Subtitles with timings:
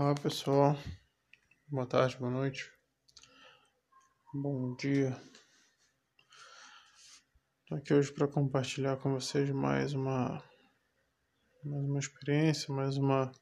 [0.00, 0.76] Olá pessoal,
[1.66, 2.72] boa tarde, boa noite,
[4.32, 5.10] bom dia.
[7.62, 10.40] Estou aqui hoje para compartilhar com vocês mais uma,
[11.64, 13.32] mais uma experiência, mais uma,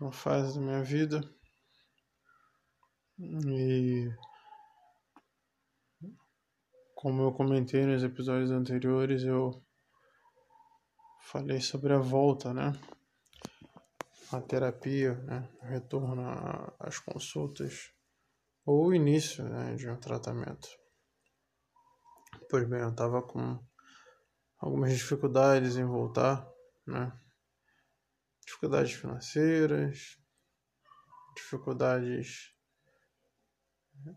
[0.00, 1.20] uma fase da minha vida.
[3.18, 4.10] E
[6.94, 9.62] como eu comentei nos episódios anteriores, eu
[11.20, 12.72] falei sobre a volta, né?
[14.30, 15.48] A terapia, né?
[15.62, 16.22] Retorno
[16.78, 17.92] às consultas
[18.64, 20.68] ou o início né, de um tratamento.
[22.50, 23.58] Pois bem, eu estava com
[24.58, 26.46] algumas dificuldades em voltar,
[26.86, 27.18] né?
[28.44, 30.18] Dificuldades financeiras,
[31.34, 32.54] dificuldades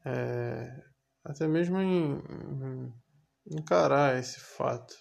[0.06, 0.84] é,
[1.24, 2.94] até mesmo em, em
[3.58, 4.96] encarar esse fato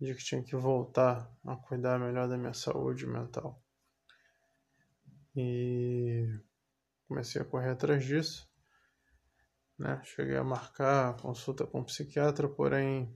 [0.00, 3.62] de que tinha que voltar a cuidar melhor da minha saúde mental.
[5.34, 6.26] E
[7.08, 8.48] comecei a correr atrás disso.
[9.78, 10.00] Né?
[10.04, 13.14] Cheguei a marcar consulta com um psiquiatra, porém,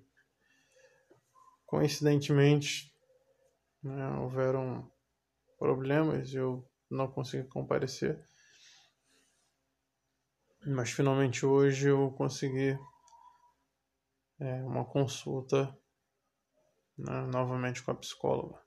[1.66, 2.94] coincidentemente,
[3.82, 4.90] né, houveram
[5.58, 8.22] problemas e eu não consegui comparecer.
[10.66, 12.78] Mas finalmente hoje eu consegui
[14.38, 15.74] é, uma consulta
[17.00, 18.60] né, novamente com a psicóloga.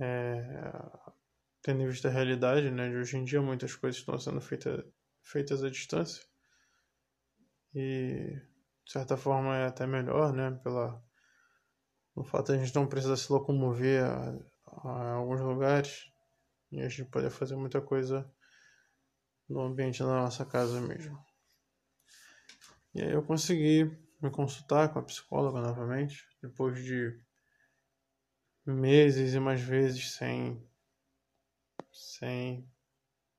[0.00, 0.42] É,
[1.62, 4.84] tendo em vista a realidade né, de hoje em dia, muitas coisas estão sendo feita,
[5.22, 6.24] feitas à distância.
[7.74, 8.40] E,
[8.84, 10.50] de certa forma, é até melhor, né?
[10.62, 11.02] Pela,
[12.14, 16.10] o fato de a gente não precisar se locomover a, a alguns lugares
[16.72, 18.30] e a gente poder fazer muita coisa
[19.48, 21.18] no ambiente da nossa casa mesmo.
[22.94, 27.18] E aí eu consegui me consultar com a psicóloga novamente, depois de
[28.66, 30.62] meses e mais vezes sem,
[31.92, 32.68] sem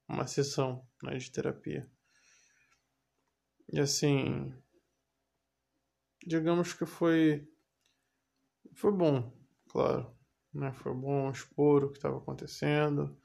[0.07, 1.89] uma sessão né, de terapia.
[3.71, 4.53] E assim,
[6.25, 7.47] digamos que foi,
[8.73, 9.31] foi bom,
[9.69, 10.17] claro.
[10.51, 10.71] Né?
[10.73, 13.15] Foi bom expor o que estava acontecendo,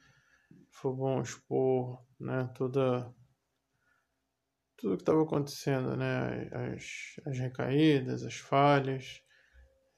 [0.71, 3.15] foi bom expor né, toda
[4.77, 9.23] tudo que estava acontecendo, né, as, as recaídas, as falhas,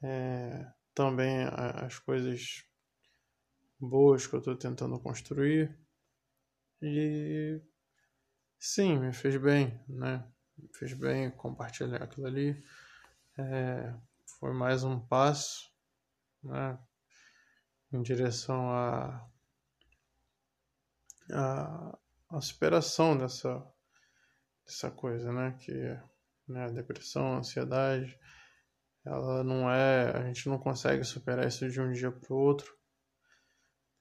[0.03, 2.63] é, também as coisas
[3.79, 5.77] boas que eu estou tentando construir.
[6.81, 7.61] E
[8.59, 10.27] sim, me fez bem, né,
[10.57, 12.63] me fez bem compartilhar aquilo ali,
[13.37, 13.93] é,
[14.39, 15.71] foi mais um passo,
[16.43, 16.77] né,
[17.91, 19.27] em direção a
[21.31, 21.97] a,
[22.29, 23.65] a superação dessa,
[24.67, 25.57] dessa coisa, né?
[25.61, 25.71] Que
[26.47, 28.19] né, a depressão, a ansiedade,
[29.05, 30.11] ela não é.
[30.15, 32.77] A gente não consegue superar isso de um dia para o outro.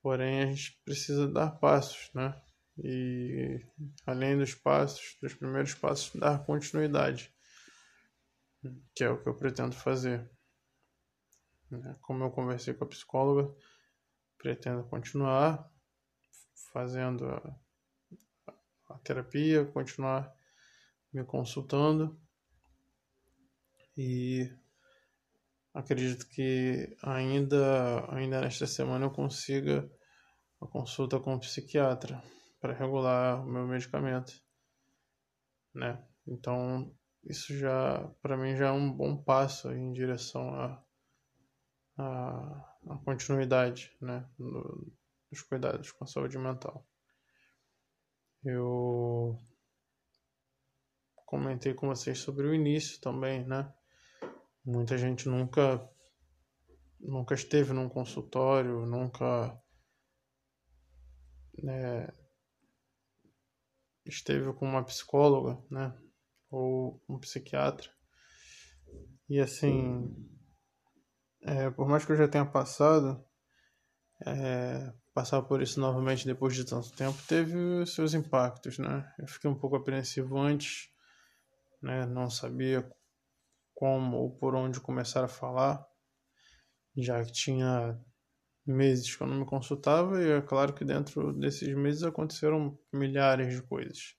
[0.02, 2.40] Porém, a gente precisa dar passos, né?
[2.78, 3.64] E
[4.06, 7.32] além dos passos, dos primeiros passos, dar continuidade,
[8.94, 10.28] que é o que eu pretendo fazer.
[12.02, 13.52] Como eu conversei com a psicóloga,
[14.38, 15.68] pretendo continuar
[16.72, 17.58] fazendo a,
[18.90, 20.32] a terapia, continuar
[21.16, 22.20] me consultando
[23.96, 24.52] e
[25.72, 29.90] acredito que ainda ainda nesta semana eu consiga
[30.60, 32.22] a consulta com o psiquiatra
[32.60, 34.34] para regular o meu medicamento,
[35.74, 36.04] né?
[36.26, 36.94] Então
[37.24, 40.84] isso já para mim já é um bom passo em direção a
[41.98, 44.28] a, a continuidade, né?
[44.38, 44.92] No,
[45.30, 46.86] dos cuidados com a saúde mental.
[48.44, 49.40] Eu
[51.26, 53.70] comentei com vocês sobre o início também, né?
[54.64, 55.86] Muita gente nunca
[56.98, 59.60] nunca esteve num consultório, nunca
[61.62, 62.08] né,
[64.04, 65.94] esteve com uma psicóloga, né?
[66.50, 67.90] Ou um psiquiatra.
[69.28, 70.14] E assim,
[71.42, 73.24] é, por mais que eu já tenha passado,
[74.24, 79.12] é, passar por isso novamente depois de tanto tempo teve seus impactos, né?
[79.18, 80.88] Eu fiquei um pouco apreensivo antes,
[81.82, 82.06] né?
[82.06, 82.88] Não sabia
[83.74, 85.86] como ou por onde começar a falar,
[86.96, 87.98] já que tinha
[88.66, 93.54] meses que eu não me consultava e é claro que dentro desses meses aconteceram milhares
[93.54, 94.16] de coisas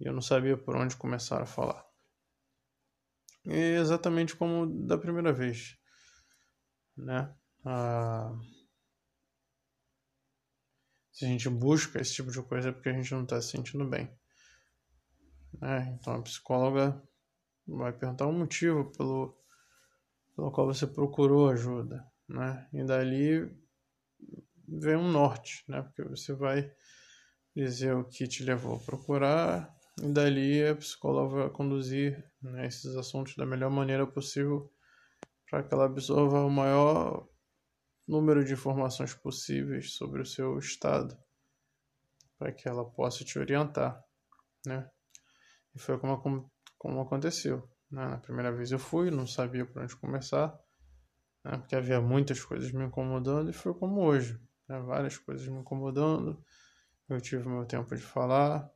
[0.00, 1.84] e eu não sabia por onde começar a falar.
[3.46, 5.76] E exatamente como da primeira vez,
[6.96, 7.34] né?
[7.64, 8.32] Ah,
[11.12, 13.50] se a gente busca esse tipo de coisa é porque a gente não está se
[13.50, 14.10] sentindo bem.
[15.60, 15.96] Né?
[15.98, 17.02] Então a psicóloga
[17.66, 19.36] vai perguntar o um motivo pelo,
[20.34, 22.06] pelo qual você procurou ajuda.
[22.28, 22.68] Né?
[22.72, 23.50] E dali
[24.66, 25.82] ver um norte, né?
[25.82, 26.70] Porque você vai
[27.54, 32.96] dizer o que te levou a procurar e dali a psicóloga vai conduzir né, esses
[32.96, 34.72] assuntos da melhor maneira possível
[35.48, 37.28] para que ela absorva o maior
[38.08, 41.16] número de informações possíveis sobre o seu estado,
[42.36, 44.02] para que ela possa te orientar,
[44.66, 44.90] né?
[45.74, 47.68] E foi como, como aconteceu.
[47.90, 48.06] Né?
[48.06, 50.58] Na primeira vez eu fui, não sabia por onde começar,
[51.44, 51.58] né?
[51.58, 54.80] porque havia muitas coisas me incomodando, e foi como hoje, né?
[54.80, 56.42] várias coisas me incomodando.
[57.08, 58.70] Eu tive meu tempo de falar,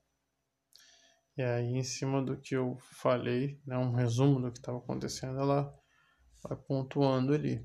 [1.39, 5.39] e aí, em cima do que eu falei, né, um resumo do que estava acontecendo,
[5.39, 5.73] ela
[6.43, 7.65] vai pontuando ali.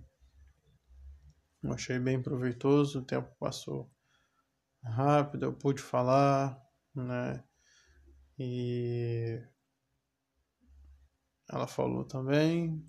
[1.63, 3.91] Eu achei bem proveitoso, o tempo passou
[4.83, 6.55] rápido, eu pude falar,
[6.93, 7.43] né?
[8.37, 9.41] E
[11.49, 12.83] ela falou também.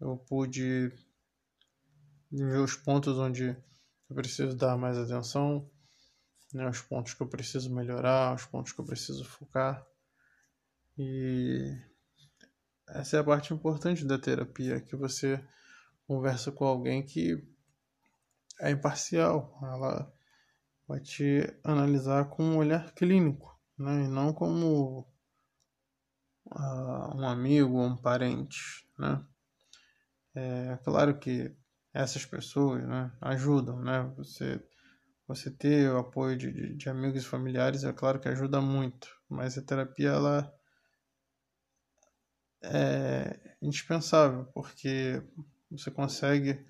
[0.00, 0.92] Eu pude
[2.30, 3.56] ver os pontos onde
[4.10, 5.70] eu preciso dar mais atenção,
[6.52, 6.68] né?
[6.68, 9.86] os pontos que eu preciso melhorar, os pontos que eu preciso focar.
[10.98, 11.74] E
[12.88, 15.42] essa é a parte importante da terapia, que você
[16.06, 17.42] conversa com alguém que
[18.60, 19.58] é imparcial.
[19.62, 20.12] Ela
[20.86, 23.51] vai te analisar com um olhar clínico,
[23.82, 24.04] né?
[24.04, 25.06] E não como
[26.46, 29.24] uh, um amigo ou um parente, né?
[30.34, 31.54] É claro que
[31.92, 34.02] essas pessoas né, ajudam, né?
[34.16, 34.62] Você,
[35.26, 39.08] você ter o apoio de, de, de amigos e familiares é claro que ajuda muito,
[39.28, 40.52] mas a terapia ela
[42.62, 45.22] é indispensável, porque
[45.70, 46.64] você consegue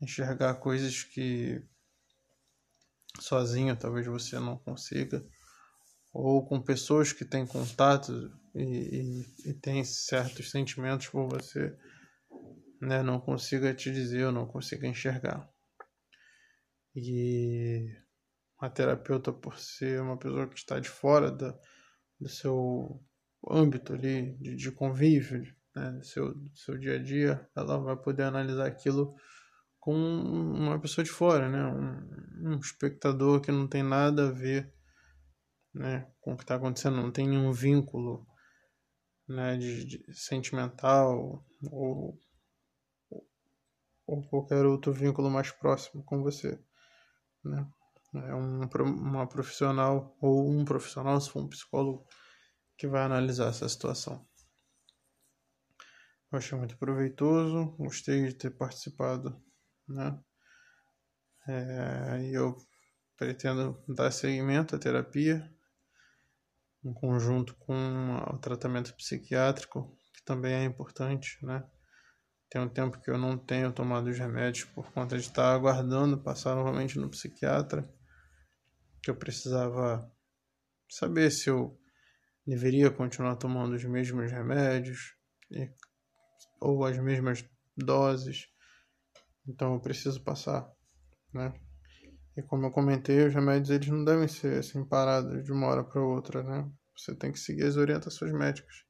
[0.00, 1.62] enxergar coisas que
[3.20, 5.24] sozinho talvez você não consiga,
[6.20, 8.62] ou com pessoas que têm contato e,
[9.44, 11.78] e, e têm certos sentimentos por você,
[12.80, 15.48] né, não consiga te dizer, ou não consiga enxergar.
[16.96, 17.86] E
[18.58, 21.56] a terapeuta, por ser uma pessoa que está de fora da,
[22.20, 23.00] do seu
[23.48, 25.44] âmbito ali de, de convívio,
[25.76, 29.14] né, do seu, do seu dia a dia, ela vai poder analisar aquilo
[29.78, 34.76] com uma pessoa de fora, né, um, um espectador que não tem nada a ver
[35.78, 38.26] né, com o que está acontecendo, não tem nenhum vínculo
[39.28, 42.20] né, de, de sentimental ou,
[44.04, 46.60] ou qualquer outro vínculo mais próximo com você.
[47.44, 47.64] Né?
[48.14, 52.04] É um, uma profissional ou um profissional, se for um psicólogo,
[52.76, 54.26] que vai analisar essa situação.
[56.32, 59.40] Eu achei muito proveitoso, gostei de ter participado,
[59.86, 60.18] né?
[61.46, 62.56] É, e eu
[63.16, 65.50] pretendo dar seguimento à terapia,
[66.84, 71.64] em conjunto com o tratamento psiquiátrico, que também é importante, né?
[72.50, 76.22] Tem um tempo que eu não tenho tomado os remédios por conta de estar aguardando
[76.22, 77.88] passar novamente no psiquiatra,
[79.02, 80.10] que eu precisava
[80.88, 81.78] saber se eu
[82.46, 85.14] deveria continuar tomando os mesmos remédios
[85.50, 85.70] e,
[86.60, 87.44] ou as mesmas
[87.76, 88.46] doses.
[89.46, 90.70] Então eu preciso passar,
[91.32, 91.52] né?
[92.38, 95.82] E como eu comentei, os remédios eles não devem ser assim parados de uma hora
[95.82, 96.70] para outra, né?
[96.96, 98.84] Você tem que seguir as orientações médicas.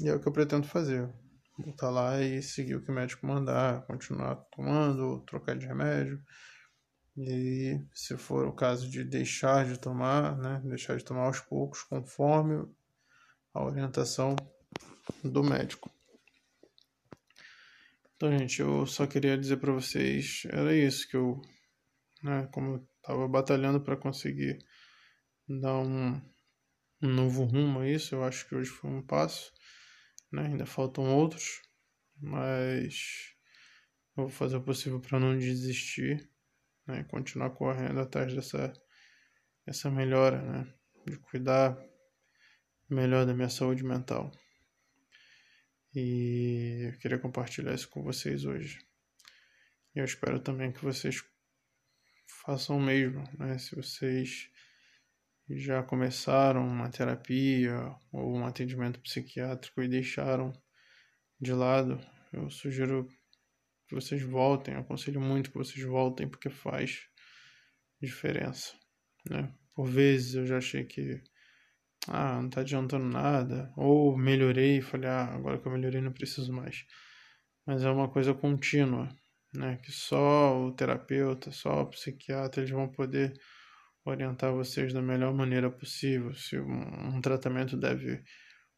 [0.00, 1.06] E é o que eu pretendo fazer.
[1.58, 6.18] Voltar lá e seguir o que o médico mandar, continuar tomando, trocar de remédio,
[7.14, 11.82] e se for o caso de deixar de tomar, né, deixar de tomar aos poucos,
[11.82, 12.64] conforme
[13.52, 14.34] a orientação
[15.22, 15.90] do médico.
[18.14, 21.42] Então, gente, eu só queria dizer para vocês, era isso que eu,
[22.22, 24.58] né, como eu tava batalhando para conseguir
[25.48, 26.20] dar um,
[27.02, 29.52] um novo rumo a isso, eu acho que hoje foi um passo,
[30.32, 31.62] né, ainda faltam outros,
[32.20, 33.34] mas
[34.16, 36.28] eu vou fazer o possível para não desistir
[36.88, 37.04] né?
[37.04, 38.72] Continuar correndo atrás dessa,
[39.66, 40.74] essa melhora, né?
[41.06, 41.78] De cuidar
[42.88, 44.32] melhor da minha saúde mental.
[45.94, 48.78] E eu queria compartilhar isso com vocês hoje.
[49.94, 51.22] Eu espero também que vocês
[52.44, 53.58] façam o mesmo, né?
[53.58, 54.50] Se vocês
[55.50, 60.52] já começaram uma terapia ou um atendimento psiquiátrico e deixaram
[61.40, 62.00] de lado,
[62.32, 63.08] eu sugiro
[63.88, 64.74] que vocês voltem.
[64.74, 67.08] Eu aconselho muito que vocês voltem porque faz
[68.00, 68.74] diferença,
[69.28, 69.52] né?
[69.74, 71.22] Por vezes eu já achei que
[72.06, 76.12] ah, não tá adiantando nada, ou melhorei e falei, ah, agora que eu melhorei não
[76.12, 76.84] preciso mais.
[77.66, 79.08] Mas é uma coisa contínua,
[79.52, 79.76] né?
[79.78, 83.32] Que só o terapeuta, só o psiquiatra, eles vão poder
[84.04, 86.34] orientar vocês da melhor maneira possível.
[86.34, 88.22] Se um, um tratamento deve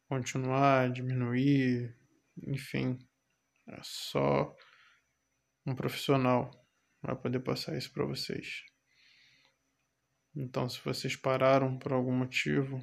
[0.07, 1.95] continuar, diminuir,
[2.47, 2.97] enfim,
[3.67, 4.55] é só
[5.65, 6.51] um profissional
[7.01, 8.63] vai poder passar isso para vocês.
[10.35, 12.77] Então, se vocês pararam por algum motivo,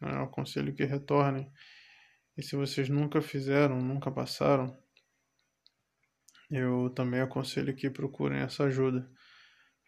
[0.00, 1.50] né, eu aconselho que retornem.
[2.36, 4.76] E se vocês nunca fizeram, nunca passaram,
[6.50, 9.08] eu também aconselho que procurem essa ajuda.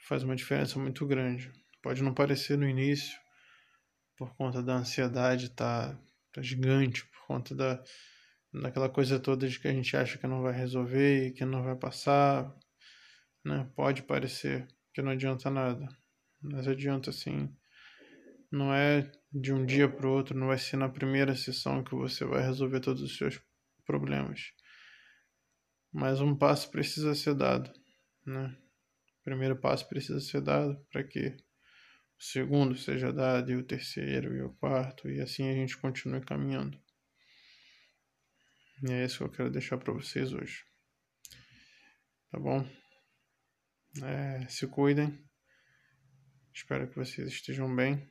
[0.08, 1.52] Faz uma diferença muito grande.
[1.82, 3.18] Pode não parecer no início,
[4.16, 5.96] por conta da ansiedade tá,
[6.32, 7.82] tá gigante, por conta da,
[8.52, 11.62] daquela coisa toda de que a gente acha que não vai resolver e que não
[11.62, 12.52] vai passar,
[13.44, 13.70] né?
[13.76, 15.88] Pode parecer que não adianta nada,
[16.42, 17.54] mas adianta sim.
[18.50, 21.94] Não é de um dia para o outro, não vai ser na primeira sessão que
[21.94, 23.40] você vai resolver todos os seus
[23.84, 24.52] problemas.
[25.92, 27.72] Mas um passo precisa ser dado,
[28.26, 28.56] né?
[29.20, 31.28] O primeiro passo precisa ser dado para que
[32.18, 36.20] o segundo seja dado, e o terceiro, e o quarto, e assim a gente continue
[36.20, 36.78] caminhando.
[38.82, 40.64] E é isso que eu quero deixar para vocês hoje.
[42.30, 42.68] Tá bom?
[44.02, 45.18] É, se cuidem.
[46.52, 48.08] Espero que vocês estejam bem.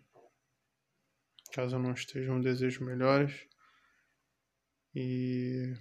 [1.54, 3.48] Caso não estejam, desejo melhores.
[4.96, 5.74] E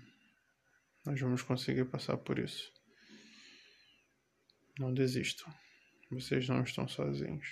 [1.06, 2.72] nós vamos conseguir passar por isso.
[4.78, 5.52] Não desistam.
[6.10, 7.48] Vocês não estão sozinhos.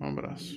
[0.00, 0.54] Um abraço.